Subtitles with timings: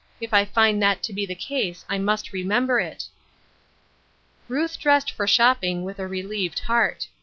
[0.19, 3.05] If I find that to be the case I must remember it."
[4.47, 7.07] Ruth dressed for shopping with a relieved heart.